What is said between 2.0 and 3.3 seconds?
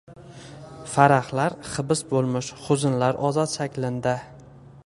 boʻlmish huznlar